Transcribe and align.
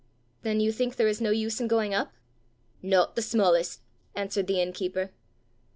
"Then 0.41 0.59
you 0.59 0.71
think 0.71 0.95
there 0.95 1.07
is 1.07 1.21
no 1.21 1.29
use 1.29 1.61
in 1.61 1.67
going 1.67 1.93
up?" 1.93 2.11
"Not 2.81 3.15
the 3.15 3.21
smallest," 3.21 3.83
answered 4.15 4.47
the 4.47 4.59
inn 4.59 4.73
keeper. 4.73 5.11